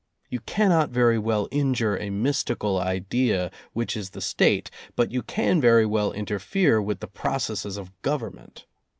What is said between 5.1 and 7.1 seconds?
you can very well interfere with the